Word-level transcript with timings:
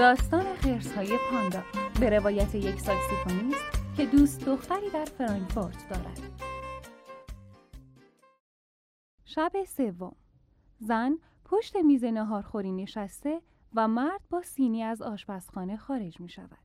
داستان 0.00 0.54
خرس 0.54 0.92
های 0.92 1.18
پاندا 1.30 1.62
به 2.00 2.10
روایت 2.10 2.54
یک 2.54 2.80
ساکسیفونیست 2.80 3.64
که 3.96 4.06
دوست 4.06 4.46
دختری 4.46 4.90
در 4.90 5.04
فرانکفورت 5.04 5.88
دارد 5.88 6.20
شب 9.24 9.52
سوم 9.68 10.16
زن 10.78 11.18
پشت 11.44 11.76
میز 11.76 12.04
نهارخوری 12.04 12.72
نشسته 12.72 13.40
و 13.74 13.88
مرد 13.88 14.20
با 14.30 14.42
سینی 14.42 14.82
از 14.82 15.02
آشپزخانه 15.02 15.76
خارج 15.76 16.20
می 16.20 16.28
شود. 16.28 16.58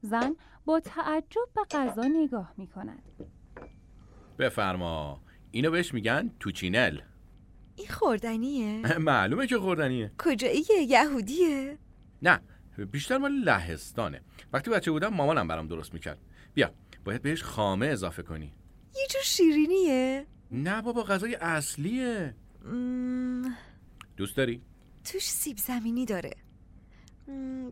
زن 0.00 0.36
با 0.64 0.80
تعجب 0.80 1.48
به 1.54 1.62
غذا 1.70 2.02
نگاه 2.02 2.54
می 2.56 2.66
کند. 2.66 3.02
بفرما 4.38 5.20
اینو 5.50 5.70
بهش 5.70 5.94
میگن 5.94 6.30
توچینل 6.40 7.00
این 7.76 7.88
خوردنیه؟ 7.88 8.82
معلومه 8.98 9.46
که 9.46 9.58
خوردنیه 9.58 10.12
کجاییه؟ 10.18 10.82
یهودیه؟ 10.88 11.78
نه 12.22 12.40
بیشتر 12.78 13.18
مال 13.18 13.32
لهستانه. 13.32 14.20
وقتی 14.52 14.70
بچه 14.70 14.90
بودم 14.90 15.08
مامانم 15.08 15.48
برام 15.48 15.68
درست 15.68 15.94
می‌کرد. 15.94 16.18
بیا 16.54 16.74
باید 17.04 17.22
بهش 17.22 17.42
خامه 17.42 17.86
اضافه 17.86 18.22
کنی. 18.22 18.52
یه 18.96 19.06
جور 19.10 19.22
شیرینیه؟ 19.22 20.26
نه 20.50 20.82
بابا 20.82 21.02
غذای 21.02 21.34
اصلیه. 21.34 22.34
دوست 24.16 24.36
داری؟ 24.36 24.62
توش 25.04 25.30
سیب 25.30 25.56
زمینی 25.56 26.04
داره. 26.06 26.30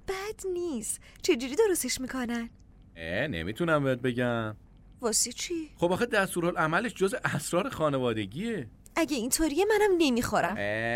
بد 0.09 0.47
نیست. 0.53 1.01
چجوری 1.23 1.57
درستش 1.57 2.01
می‌کنن؟ 2.01 2.51
اه 2.97 3.27
نمی‌تونم 3.27 3.85
بهت 3.85 3.99
بگم. 3.99 4.57
واسه 5.01 5.33
چی؟ 5.33 5.71
خب 5.77 5.93
آخه 5.93 6.07
دستورالعملش 6.07 6.95
جز 6.95 7.15
اسرار 7.25 7.69
خانوادگیه. 7.69 8.69
اگه 9.01 9.17
اینطوریه 9.17 9.65
منم 9.65 9.91
نمی‌خورم. 9.99 10.55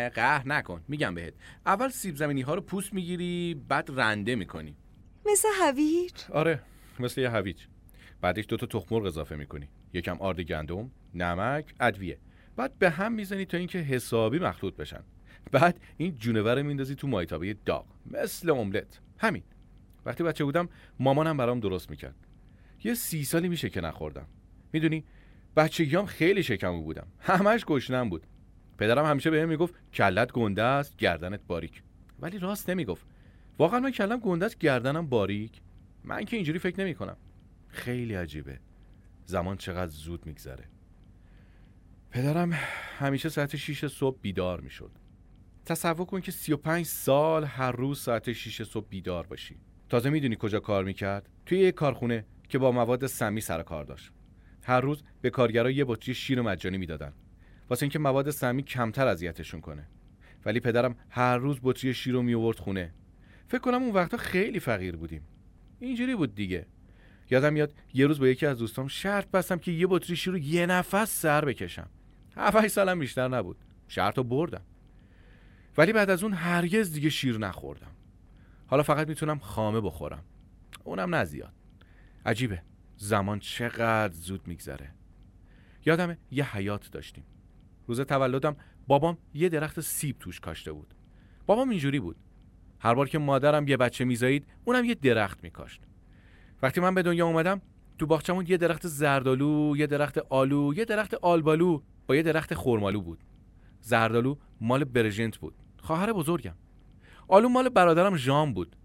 قهر 0.08 0.48
نکن. 0.48 0.84
میگم 0.88 1.14
بهت. 1.14 1.34
اول 1.66 1.88
سیب 1.88 2.16
زمینی 2.16 2.40
ها 2.40 2.54
رو 2.54 2.60
پوست 2.60 2.94
می‌گیری 2.94 3.62
بعد 3.68 3.88
رنده 3.90 4.34
می‌کنی. 4.34 4.76
مثل 5.26 5.48
هویج. 5.60 6.12
آره 6.32 6.62
مثل 7.00 7.20
یه 7.20 7.30
هویج. 7.30 7.66
بعدش 8.20 8.44
دوتا 8.48 8.66
تخم 8.66 8.94
مرغ 8.94 9.06
اضافه 9.06 9.36
می‌کنی. 9.36 9.68
یکم 9.92 10.16
آرد 10.18 10.40
گندم 10.40 10.90
نمک 11.14 11.74
ادویه. 11.80 12.18
بعد 12.56 12.78
به 12.78 12.90
هم 12.90 13.12
می‌زنی 13.12 13.44
تا 13.44 13.56
اینکه 13.56 13.78
حسابی 13.78 14.38
مخلوط 14.38 14.76
بشن. 14.76 15.02
بعد 15.52 15.80
این 15.96 16.14
جونور 16.18 16.58
رو 16.58 16.66
میندازی 16.66 16.94
تو 16.94 17.08
مایتابه 17.08 17.56
داغ. 17.66 17.86
مثل 18.06 18.50
املت. 18.50 19.00
همین. 19.18 19.42
وقتی 20.06 20.24
بچه 20.24 20.44
بودم 20.44 20.68
مامانم 21.00 21.36
برام 21.36 21.60
درست 21.60 21.90
می‌کرد. 21.90 22.16
یه 22.84 22.94
سی 22.94 23.24
سالی 23.24 23.48
میشه 23.48 23.70
که 23.70 23.80
نخوردم. 23.80 24.26
می‌دونی؟ 24.72 25.04
بچگیام 25.56 26.06
خیلی 26.06 26.42
شکمو 26.42 26.82
بودم. 26.82 27.06
همش 27.20 27.64
گشنم 27.64 28.08
بود. 28.08 28.26
پدرم 28.78 29.04
همیشه 29.04 29.30
بهم 29.30 29.48
می‌گفت 29.48 29.74
کلت 29.92 30.32
گنده 30.32 30.62
است 30.62 30.96
گردنت 30.96 31.40
باریک. 31.46 31.82
ولی 32.20 32.38
راست 32.38 32.70
نمی‌گفت. 32.70 33.06
واقعا 33.58 33.80
من 33.80 33.90
کلم 33.90 34.18
گنده 34.20 34.46
است 34.46 34.58
گردنم 34.58 35.06
باریک؟ 35.06 35.60
من 36.04 36.24
که 36.24 36.36
اینجوری 36.36 36.58
فکر 36.58 36.80
نمی 36.80 36.94
کنم 36.94 37.16
خیلی 37.68 38.14
عجیبه. 38.14 38.60
زمان 39.26 39.56
چقدر 39.56 39.90
زود 39.90 40.26
میگذره. 40.26 40.64
پدرم 42.10 42.52
همیشه 42.98 43.28
ساعت 43.28 43.56
6 43.56 43.86
صبح 43.86 44.18
بیدار 44.22 44.60
می‌شد. 44.60 44.90
تصور 45.64 46.06
کن 46.06 46.20
که 46.20 46.32
35 46.32 46.86
سال 46.86 47.44
هر 47.44 47.72
روز 47.72 48.00
ساعت 48.00 48.32
6 48.32 48.62
صبح 48.62 48.86
بیدار 48.88 49.26
باشی. 49.26 49.56
تازه 49.88 50.10
می‌دونی 50.10 50.36
کجا 50.38 50.60
کار 50.60 50.84
می‌کرد؟ 50.84 51.28
توی 51.46 51.58
یک 51.58 51.74
کارخونه 51.74 52.24
که 52.48 52.58
با 52.58 52.72
مواد 52.72 53.06
سمی 53.06 53.40
سر 53.40 53.62
کار 53.62 53.84
داشت. 53.84 54.12
هر 54.62 54.80
روز 54.80 55.02
به 55.20 55.30
کارگرا 55.30 55.70
یه 55.70 55.84
بطری 55.84 56.14
شیر 56.14 56.40
مجانی 56.40 56.78
می‌دادن. 56.78 57.12
واسه 57.70 57.82
اینکه 57.82 57.98
مواد 57.98 58.30
سمی 58.30 58.62
کمتر 58.62 59.06
اذیتشون 59.06 59.60
کنه. 59.60 59.86
ولی 60.44 60.60
پدرم 60.60 60.96
هر 61.10 61.36
روز 61.36 61.58
بطری 61.62 61.94
شیر 61.94 62.12
رو 62.12 62.22
می 62.22 62.34
آورد 62.34 62.58
خونه. 62.58 62.94
فکر 63.48 63.60
کنم 63.60 63.82
اون 63.82 63.92
وقتا 63.92 64.16
خیلی 64.16 64.60
فقیر 64.60 64.96
بودیم. 64.96 65.22
اینجوری 65.80 66.14
بود 66.14 66.34
دیگه. 66.34 66.66
یادم 67.30 67.52
میاد 67.52 67.74
یه 67.94 68.06
روز 68.06 68.20
با 68.20 68.28
یکی 68.28 68.46
از 68.46 68.58
دوستام 68.58 68.88
شرط 68.88 69.30
بستم 69.30 69.58
که 69.58 69.72
یه 69.72 69.86
بطری 69.90 70.16
شیر 70.16 70.32
رو 70.32 70.38
یه 70.38 70.66
نفس 70.66 71.20
سر 71.20 71.44
بکشم. 71.44 71.90
هفت 72.36 72.68
سالم 72.68 72.98
بیشتر 72.98 73.28
نبود. 73.28 73.56
شرط 73.88 74.18
رو 74.18 74.24
بردم. 74.24 74.62
ولی 75.78 75.92
بعد 75.92 76.10
از 76.10 76.22
اون 76.22 76.32
هرگز 76.32 76.92
دیگه 76.92 77.10
شیر 77.10 77.38
نخوردم. 77.38 77.90
حالا 78.66 78.82
فقط 78.82 79.08
می‌تونم 79.08 79.38
خامه 79.38 79.80
بخورم. 79.80 80.24
اونم 80.84 81.14
نزیاد 81.14 81.52
عجیبه. 82.26 82.62
زمان 83.02 83.38
چقدر 83.38 84.14
زود 84.14 84.46
میگذره. 84.46 84.90
یادم 85.86 86.16
یه 86.30 86.56
حیات 86.56 86.90
داشتیم. 86.90 87.24
روز 87.86 88.00
تولدم 88.00 88.56
بابام 88.86 89.18
یه 89.34 89.48
درخت 89.48 89.80
سیب 89.80 90.18
توش 90.18 90.40
کاشته 90.40 90.72
بود. 90.72 90.94
بابام 91.46 91.68
اینجوری 91.68 92.00
بود. 92.00 92.16
هر 92.80 92.94
بار 92.94 93.08
که 93.08 93.18
مادرم 93.18 93.68
یه 93.68 93.76
بچه 93.76 94.04
میزایید 94.04 94.46
اونم 94.64 94.84
یه 94.84 94.94
درخت 94.94 95.44
میکاشت. 95.44 95.82
وقتی 96.62 96.80
من 96.80 96.94
به 96.94 97.02
دنیا 97.02 97.26
اومدم 97.26 97.62
تو 97.98 98.06
باغچمون 98.06 98.46
یه 98.48 98.56
درخت 98.56 98.86
زردالو 98.86 99.76
یه 99.76 99.86
درخت 99.86 100.18
آلو 100.18 100.74
یه 100.76 100.84
درخت 100.84 101.14
آلبالو 101.14 101.82
با 102.06 102.16
یه 102.16 102.22
درخت 102.22 102.54
خرمالو 102.54 103.00
بود. 103.00 103.18
زردالو 103.80 104.36
مال 104.60 104.84
برژنت 104.84 105.36
بود. 105.36 105.54
خواهر 105.78 106.12
بزرگم. 106.12 106.54
آلو 107.28 107.48
مال 107.48 107.68
برادرم 107.68 108.16
ژان 108.16 108.54
بود. 108.54 108.76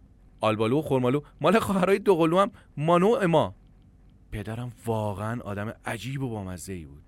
آلبالو 0.41 0.79
و 0.79 0.81
خرمالو 0.81 1.21
مال 1.41 1.59
خواهرای 1.59 1.99
دوقلو 1.99 2.39
هم 2.39 2.51
مانو 2.77 3.07
اما. 3.07 3.55
پدرم 4.37 4.71
واقعا 4.85 5.41
آدم 5.41 5.73
عجیب 5.85 6.21
و 6.21 6.29
بامزه 6.29 6.73
ای 6.73 6.85
بود. 6.85 7.03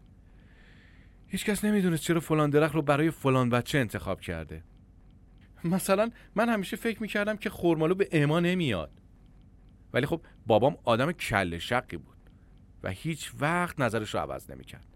هیچکس 1.28 1.66
نمی‌دونست 1.66 2.04
چرا 2.04 2.20
فلان 2.20 2.50
درخت 2.50 2.76
رو 2.76 2.82
برای 2.82 3.12
فلان 3.12 3.50
بچه 3.50 3.78
انتخاب 3.78 4.22
کرده. 4.22 4.64
مثلا 5.64 6.12
من 6.36 6.50
همیشه 6.50 6.78
فکر 6.78 7.02
می‌کردم 7.02 7.38
که 7.38 7.50
خرمالو 7.50 7.96
به 7.96 8.10
اما 8.12 8.40
نمیاد. 8.40 8.92
ولی 9.94 10.06
خب 10.06 10.22
بابام 10.48 10.78
آدم 10.84 11.12
کل 11.12 11.58
شقی 11.58 11.98
بود 11.98 12.18
و 12.84 12.90
هیچ 12.90 13.32
وقت 13.40 13.80
نظرش 13.80 14.14
رو 14.14 14.20
عوض 14.20 14.52
نمی‌کرد. 14.52 14.88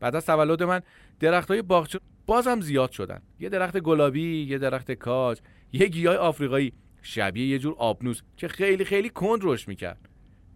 بعد 0.00 0.16
از 0.16 0.26
تولد 0.26 0.62
من 0.62 0.80
درخت 1.20 1.50
های 1.50 1.62
باغچه 1.62 2.00
بازم 2.26 2.60
زیاد 2.60 2.90
شدن. 2.90 3.22
یه 3.40 3.48
درخت 3.48 3.78
گلابی 3.78 4.42
یه 4.42 4.58
درخت 4.58 4.92
کاج 4.92 5.40
یه 5.72 5.86
گیاه 5.86 6.16
آفریقایی. 6.16 6.72
شبیه 7.02 7.46
یه 7.46 7.58
جور 7.58 7.74
آبنوس 7.78 8.22
که 8.36 8.48
خیلی 8.48 8.84
خیلی 8.84 9.08
کند 9.08 9.40
رشد 9.42 9.68
می‌کرد. 9.68 10.08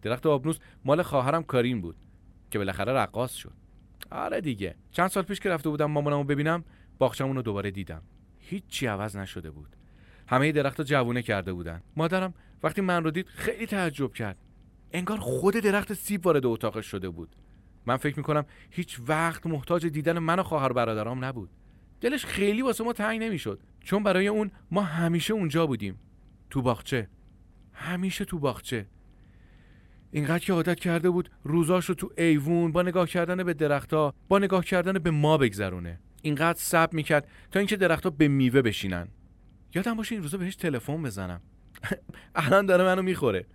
درخت 0.07 0.27
آبنوس 0.27 0.59
مال 0.85 1.03
خواهرم 1.03 1.43
کارین 1.43 1.81
بود 1.81 1.97
که 2.51 2.59
بالاخره 2.59 2.93
رقاص 2.93 3.35
شد. 3.35 3.53
آره 4.11 4.41
دیگه. 4.41 4.75
چند 4.91 5.09
سال 5.09 5.23
پیش 5.23 5.41
که 5.41 5.51
رفته 5.51 5.69
بودم 5.69 5.91
مامانمو 5.91 6.25
ببینم 6.25 6.65
باغچمون 6.99 7.37
رو 7.37 7.43
دوباره 7.43 7.71
دیدم. 7.71 8.03
هیچی 8.39 8.87
عوض 8.87 9.17
نشده 9.17 9.51
بود. 9.51 9.77
همه 10.29 10.53
درختها 10.53 10.85
جوونه 10.85 11.23
کرده 11.23 11.53
بودن. 11.53 11.83
مادرم 11.97 12.35
وقتی 12.63 12.81
من 12.81 13.05
رو 13.05 13.11
دید 13.11 13.27
خیلی 13.29 13.67
تعجب 13.67 14.13
کرد. 14.13 14.37
انگار 14.93 15.19
خود 15.19 15.55
درخت 15.55 15.95
سیب 15.95 16.27
وارد 16.27 16.47
اتاقش 16.47 16.87
شده 16.87 17.09
بود. 17.09 17.37
من 17.87 17.97
فکر 17.97 18.19
می‌کنم 18.19 18.47
هیچ 18.71 19.01
وقت 19.09 19.47
محتاج 19.47 19.87
دیدن 19.87 20.19
من 20.19 20.39
و 20.39 20.43
خواهر 20.43 20.73
برادرام 20.73 21.25
نبود. 21.25 21.51
دلش 22.01 22.25
خیلی 22.25 22.63
واسه 22.63 22.85
ما 22.85 22.93
تنگ 22.93 23.23
نمی‌شد. 23.23 23.61
چون 23.81 24.03
برای 24.03 24.29
اون 24.29 24.51
ما 24.71 24.83
همیشه 24.83 25.35
اونجا 25.35 25.67
بودیم. 25.67 25.99
تو 26.51 26.63
باغچه. 26.63 27.09
همیشه 27.73 28.25
تو 28.25 28.39
باغچه. 28.39 28.87
اینقدر 30.17 30.39
که 30.39 30.53
عادت 30.53 30.81
کرده 30.81 31.11
بود 31.11 31.31
روزاشو 31.45 31.95
تو 31.95 32.11
ایوون 32.19 32.73
با 32.73 32.83
نگاه 32.83 33.09
کردن 33.09 33.45
به 33.45 33.55
درختها 33.55 34.15
با 34.29 34.39
نگاه 34.39 34.65
کردن 34.65 34.93
به 34.93 35.11
ما 35.11 35.39
بگذرونه. 35.39 36.01
اینقدر 36.23 36.59
صبر 36.59 36.97
می‌کرد 36.97 37.29
تا 37.51 37.59
اینکه 37.59 37.77
درختها 37.77 38.11
به 38.11 38.29
میوه 38.29 38.63
بشینن. 38.63 39.09
یادم 39.75 39.95
باشه 39.95 40.15
این 40.15 40.23
روزا 40.23 40.39
بهش 40.39 40.57
تلفن 40.57 41.03
بزنم. 41.03 41.41
الان 42.35 42.67
داره 42.67 42.85
منو 42.85 43.03
می‌خوره. 43.03 43.47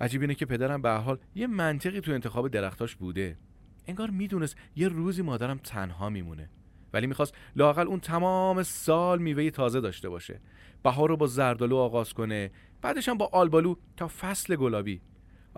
عجیب 0.00 0.20
اینه 0.20 0.34
که 0.34 0.46
پدرم 0.46 0.82
به 0.82 0.90
حال 0.90 1.18
یه 1.34 1.46
منطقی 1.46 2.00
تو 2.00 2.12
انتخاب 2.12 2.48
درختاش 2.48 2.96
بوده. 2.96 3.38
انگار 3.86 4.10
می‌دونست 4.10 4.56
یه 4.76 4.88
روزی 4.88 5.22
مادرم 5.22 5.58
تنها 5.58 6.10
میمونه. 6.10 6.50
ولی 6.92 7.06
می‌خواست 7.06 7.34
لاقل 7.56 7.86
اون 7.86 8.00
تمام 8.00 8.62
سال 8.62 9.18
میوه 9.18 9.50
تازه 9.50 9.80
داشته 9.80 10.08
باشه. 10.08 10.40
بهار 10.82 11.08
رو 11.08 11.16
با 11.16 11.26
زردالو 11.26 11.76
آغاز 11.76 12.12
کنه 12.12 12.50
بعدش 12.82 13.08
هم 13.08 13.18
با 13.18 13.30
آلبالو 13.32 13.74
تا 13.96 14.08
فصل 14.08 14.56
گلابی. 14.56 15.00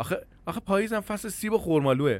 آخه 0.00 0.26
آخه 0.47 0.61
پاییزم 0.61 1.00
فصل 1.00 1.29
سیب 1.29 1.52
و 1.52 1.58
خرمالوه 1.58 2.19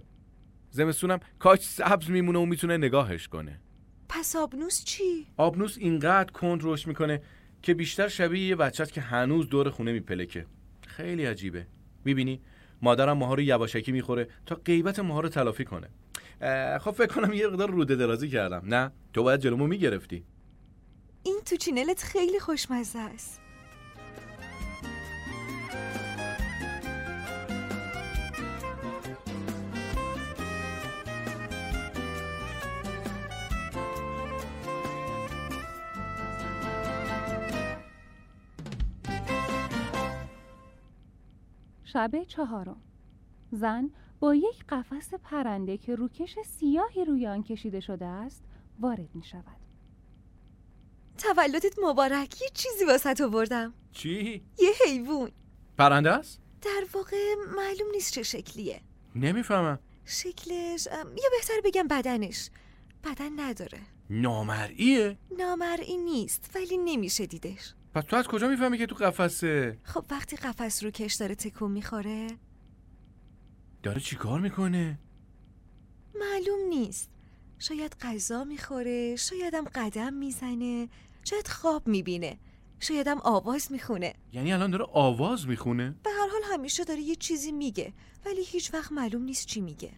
زمستونم 0.71 1.21
کاش 1.39 1.61
سبز 1.61 2.11
میمونه 2.11 2.39
و 2.39 2.45
می‌تونه 2.47 2.77
نگاهش 2.77 3.29
کنه. 3.29 3.61
پس 4.09 4.37
آبنوس 4.37 4.85
چی؟ 4.85 5.27
آبنوس 5.37 5.79
اینقدر 5.79 6.33
کند 6.33 6.61
رشد 6.63 6.89
می‌کنه 6.89 7.23
که 7.63 7.75
بیشتر 7.75 8.09
شبیه 8.09 8.47
یه 8.47 8.57
بچه 8.57 8.87
که 8.87 9.01
هنوز 9.01 9.49
دور 9.49 9.71
خونه 9.71 9.93
میپلکه. 9.93 10.47
خیلی 10.87 11.25
عجیبه. 11.25 11.67
می‌بینی؟ 12.05 12.41
مادرم 12.83 13.19
ماها 13.19 13.35
رو 13.35 13.41
یواشکی 13.41 13.93
می‌خوره 13.93 14.29
تا 14.47 14.55
غیبت 14.55 14.99
ماها 14.99 15.21
رو 15.21 15.29
تلافی 15.29 15.65
کنه. 15.65 15.89
خب 16.79 16.91
فکر 16.91 17.15
کنم 17.15 17.33
یه 17.33 17.47
مقدار 17.47 17.71
روده 17.71 17.97
درازی 17.97 18.29
کردم. 18.29 18.63
نه؟ 18.75 18.93
تو 19.13 19.23
باید 19.23 19.41
جلومو 19.41 19.67
می‌گرفتی. 19.67 20.25
این 21.23 21.41
تو 21.47 21.57
چینلت 21.57 22.03
خیلی 22.03 22.41
خوشمزه 22.41 22.99
است. 22.99 23.41
شب 41.93 42.25
چهارم. 42.25 42.81
زن 43.53 43.91
با 44.21 44.35
یک 44.35 44.65
قفس 44.69 45.15
پرنده 45.15 45.79
که 45.79 45.95
روکش 45.95 46.39
سیاهی 46.39 47.05
روی 47.05 47.27
آن 47.27 47.43
کشیده 47.43 47.81
شده 47.81 48.07
است 48.07 48.45
وارد 48.81 49.15
می 49.15 49.23
شود 49.23 49.57
تولدت 51.19 51.75
مبارک. 51.83 52.43
یه 52.43 52.49
چیزی 52.55 52.85
واسه 52.85 53.25
آوردم 53.25 53.75
چی؟ 53.93 54.43
یه 54.59 54.71
حیوان. 54.87 55.31
پرنده 55.79 56.11
است؟ 56.11 56.41
در 56.63 56.85
واقع 56.95 57.35
معلوم 57.57 57.91
نیست 57.93 58.13
چه 58.13 58.23
شکلیه. 58.23 58.81
نمی‌فهمم. 59.15 59.79
شکلش 60.05 60.87
یا 60.87 61.31
بهتر 61.31 61.61
بگم 61.65 61.89
بدنش. 61.89 62.51
بدن 63.05 63.41
نداره. 63.41 63.81
نامرئیه؟ 64.11 65.19
نامرئی 65.39 65.97
نیست 65.97 66.51
ولی 66.55 66.79
نمیشه 66.79 67.27
دیدش. 67.27 67.75
پس 67.95 68.05
تو 68.05 68.17
از 68.17 68.27
کجا 68.29 68.49
می‌فهمی 68.49 68.79
که 68.79 68.87
تو 68.87 68.95
قفسه 68.95 69.79
خب 69.83 70.05
وقتی 70.11 70.37
قفس 70.37 70.85
رو 70.85 70.91
کش 70.91 71.15
داره 71.15 71.35
تکون 71.35 71.71
می‌خوره. 71.71 72.27
داره 73.83 74.01
چیکار 74.01 74.41
می‌کنه؟ 74.41 74.99
معلوم 76.15 76.69
نیست. 76.69 77.11
شاید 77.59 77.97
غذا 78.01 78.45
می‌خوره 78.45 79.17
شایدم 79.17 79.65
قدم 79.65 80.15
می‌زنه 80.15 80.89
شاید 81.25 81.49
خواب 81.49 81.89
می‌بینه 81.89 82.39
شایدم 82.81 83.19
آواز 83.19 83.73
می‌خونه. 83.73 84.15
یعنی 84.33 84.53
الان 84.53 84.71
داره 84.71 84.85
آواز 84.93 85.49
می‌خونه؟ 85.49 85.95
حال 86.31 86.41
همیشه 86.53 86.85
داره 86.85 87.01
یه 87.01 87.15
چیزی 87.15 87.53
میگه 87.53 87.93
ولی 88.27 88.45
هیچ 88.45 88.75
وقت 88.75 88.93
معلوم 88.93 89.23
نیست 89.23 89.47
چی 89.47 89.61
میگه. 89.61 89.93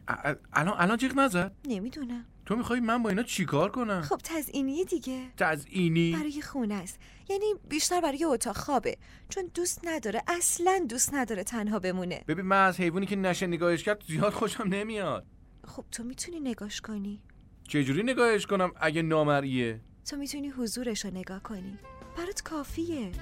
الان 0.52 0.74
الان 0.78 0.96
جیغ 0.96 1.18
نزد؟ 1.18 1.52
نمی‌دونم. 1.64 2.26
تو 2.46 2.56
می‌خوای 2.56 2.80
من 2.80 3.02
با 3.02 3.08
اینا 3.08 3.22
چیکار 3.22 3.70
کنم؟ 3.70 4.00
خب 4.00 4.20
تزئینیه 4.24 4.84
دیگه. 4.84 5.30
تزئینی؟ 5.36 6.12
برای 6.12 6.42
خونه 6.42 6.74
است. 6.74 6.98
یعنی 7.28 7.54
بیشتر 7.68 8.00
برای 8.00 8.24
اتاق 8.24 8.56
خوابه. 8.56 8.96
چون 9.28 9.50
دوست 9.54 9.80
نداره 9.84 10.22
اصلا 10.28 10.86
دوست 10.88 11.14
نداره 11.14 11.44
تنها 11.44 11.78
بمونه. 11.78 12.24
ببین 12.28 12.46
من 12.46 12.66
از 12.66 12.80
حیوانی 12.80 13.06
که 13.06 13.16
نشه 13.16 13.46
نگاهش 13.46 13.82
کرد 13.82 14.02
زیاد 14.06 14.32
خوشم 14.32 14.62
نمیاد. 14.62 15.26
خب 15.66 15.84
تو 15.92 16.04
می‌تونی 16.04 16.40
نگاش 16.40 16.80
کنی. 16.80 17.22
چجوری 17.68 18.02
نگاهش 18.02 18.46
کنم 18.46 18.72
اگه 18.80 19.02
نامرئیه؟ 19.02 19.80
تو 20.10 20.16
می‌تونی 20.16 20.48
حضورش 20.48 21.04
رو 21.04 21.10
نگاه 21.10 21.42
کنی. 21.42 21.78
برات 22.16 22.42
کافیه. 22.42 23.12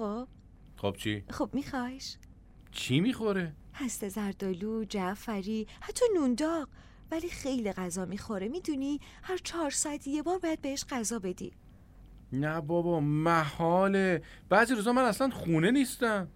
خب؟ 0.00 0.28
خب 0.76 0.96
چی؟ 0.98 1.24
خب 1.30 1.50
میخوایش. 1.52 2.16
چی 2.72 3.00
می‌خوره؟ 3.00 3.52
هسته 3.74 4.08
زردالو 4.08 4.84
جعفری 4.84 5.66
حتی 5.80 6.04
نونداغ 6.14 6.68
ولی 7.10 7.28
خیلی 7.28 7.72
غذا 7.72 8.04
می‌خوره 8.04 8.48
می‌دونی؟ 8.48 9.00
هر 9.22 9.36
چهار 9.36 9.70
ساعت 9.70 10.06
یه 10.06 10.22
بار 10.22 10.38
باید 10.38 10.60
بهش 10.60 10.84
غذا 10.90 11.18
بدی. 11.18 11.52
نه 12.32 12.60
بابا 12.60 13.00
محاله. 13.00 14.22
بعضی 14.48 14.74
روزا 14.74 14.92
من 14.92 15.02
اصلا 15.04 15.30
خونه 15.30 15.70
نیستم. 15.70 16.28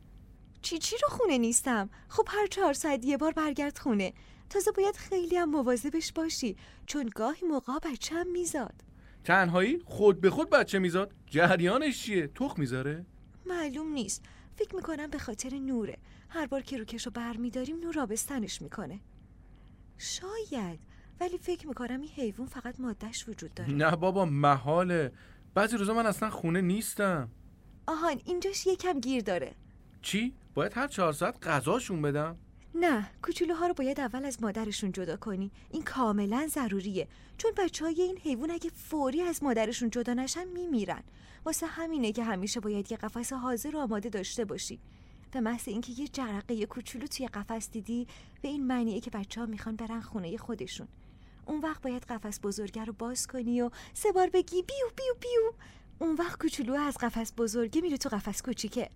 چی 0.63 0.79
چی 0.79 0.97
رو 1.03 1.09
خونه 1.09 1.39
نیستم؟ 1.39 1.91
خب 2.09 2.29
هر 2.29 2.47
چهار 2.47 2.73
ساعت 2.73 3.05
یه 3.05 3.17
بار 3.17 3.33
برگرد 3.33 3.79
خونه. 3.79 4.13
تازه 4.51 4.73
باید 4.73 4.97
خیلی 4.97 5.37
هم 5.37 5.51
مواظبش 5.51 6.13
باشی 6.13 6.57
چون 6.87 7.11
گاهی 7.15 7.47
موقع 7.47 7.79
بچه 7.83 8.15
هم 8.15 8.33
میزاد. 8.33 8.85
تنهایی 9.25 9.79
خود 9.85 10.21
به 10.21 10.31
خود 10.31 10.51
بچه 10.51 10.79
میزاد؟ 10.79 11.15
جریانش 11.27 12.03
چیه؟ 12.03 12.27
تخ 12.27 12.59
می‌ذاره؟ 12.59 13.07
معلوم 13.47 13.93
نیست. 13.93 14.25
فکر 14.57 14.77
می‌کنم 14.77 15.11
به 15.11 15.19
خاطر 15.19 15.55
نوره. 15.55 15.99
هر 16.29 16.47
بار 16.47 16.61
که 16.61 16.79
روکش 16.79 17.07
رو 17.07 17.13
بر 17.13 17.37
میداریم 17.37 17.81
نور 17.81 18.01
آبستنش 18.01 18.63
می‌کنه. 18.63 19.01
شاید. 19.99 20.81
ولی 21.21 21.39
فکر 21.39 21.69
می‌کنم 21.69 22.01
این 22.01 22.11
حیوان 22.11 22.47
فقط 22.47 22.81
مادهش 22.81 23.29
وجود 23.29 23.55
داره. 23.55 23.73
نه 23.73 23.97
بابا 23.97 24.25
محاله. 24.25 25.13
بعضی 25.55 25.77
روزا 25.77 25.95
من 25.95 26.07
اصلا 26.07 26.31
خونه 26.31 26.61
نیستم. 26.61 27.29
آهان 27.87 28.21
اینجاش 28.25 28.67
یکم 28.67 29.01
گیر 29.01 29.23
داره. 29.23 29.55
چی؟ 30.03 30.35
باید 30.55 30.73
هر 30.77 30.89
چهار 30.89 31.13
ساعت 31.13 31.47
غذاشون 31.47 32.03
بدم؟ 32.03 32.37
نه 32.75 33.11
کوچولوها 33.23 33.67
رو 33.67 33.75
باید 33.75 34.01
اول 34.01 34.25
از 34.25 34.43
مادرشون 34.43 34.93
جدا 34.93 35.17
کنی. 35.17 35.51
این 35.71 35.83
کاملا 35.83 36.47
ضروریه. 36.51 37.09
چون 37.39 37.53
بچه 37.57 37.85
های 37.85 38.03
این 38.03 38.19
حیوان 38.19 38.51
اگه 38.51 38.71
فوری 38.71 39.21
از 39.21 39.43
مادرشون 39.43 39.91
جدا 39.91 40.15
نشن 40.15 40.49
میمیرن. 40.49 41.03
واسه 41.45 41.67
همینه 41.67 42.13
که 42.13 42.25
همیشه 42.25 42.61
باید 42.61 42.93
یه 42.93 42.99
قفس 42.99 43.33
حاضر 43.33 43.77
و 43.77 43.79
آماده 43.79 44.09
داشته 44.09 44.45
باشی. 44.45 44.81
به 45.33 45.41
محض 45.41 45.69
اینکه 45.69 45.93
یه 45.93 46.09
جرقه 46.09 46.67
کوچولو 46.67 47.07
توی 47.07 47.27
قفس 47.27 47.71
دیدی 47.71 48.07
به 48.43 48.49
این 48.49 48.67
معنیه 48.67 49.01
که 49.01 49.11
بچه 49.11 49.41
ها 49.41 49.47
می‌خوان 49.47 49.77
برن 49.77 50.01
خونه 50.01 50.37
خودشون. 50.37 50.89
اون 51.47 51.61
وقت 51.61 51.83
باید 51.83 52.05
قفس 52.05 52.41
بزرگه 52.43 52.85
رو 52.85 52.93
باز 52.93 53.27
کنی 53.27 53.61
و 53.61 53.71
سه 53.95 54.13
بار 54.13 54.31
بگی 54.31 54.63
بیو 54.63 54.89
بیو 54.97 55.15
بیو. 55.21 55.53
اون 55.99 56.15
وقت 56.15 56.41
کوچولو 56.41 56.75
از 56.75 56.97
قفس 56.99 57.33
بزرگه 57.37 57.81
میره 57.81 57.97
تو 57.97 58.09
قفس 58.09 58.43
کوچیکه. 58.43 58.91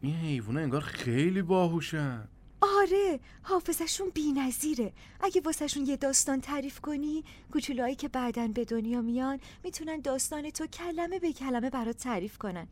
این 0.00 0.14
حیوونا 0.14 0.60
انگار 0.60 0.80
خیلی 0.80 1.42
باهوشن. 1.42 2.28
آره 2.62 3.20
حافظشون 3.42 4.10
بی 4.10 4.32
نظیره. 4.32 4.92
اگه 5.20 5.40
واسهشون 5.40 5.86
یه 5.86 5.96
داستان 5.96 6.40
تعریف 6.40 6.80
کنی 6.80 7.24
کوچولوهایی 7.52 7.94
که 7.94 8.08
بعدن 8.08 8.52
به 8.52 8.64
دنیا 8.64 9.00
میان 9.00 9.40
می‌تونن 9.64 10.00
داستان 10.00 10.50
تو 10.50 10.66
کلمه 10.66 11.18
به 11.18 11.32
کلمه 11.32 11.70
برات 11.70 11.96
تعریف 11.96 12.38
کنن. 12.38 12.68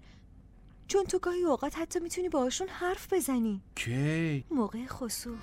چون 0.88 1.04
تو 1.04 1.18
گاهی 1.18 1.44
اوقات 1.44 1.78
حتی 1.78 2.00
می‌تونی 2.00 2.28
باهاشون 2.28 2.68
حرف 2.68 3.12
بزنی. 3.12 3.60
کی؟ 3.74 4.44
موقع 4.50 4.86
خسوف 4.86 5.38